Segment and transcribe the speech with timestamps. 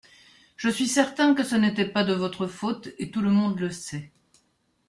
[0.57, 3.69] Je suis certain que ce n’était pas de votre faute et tout le monde le
[3.69, 4.11] sait.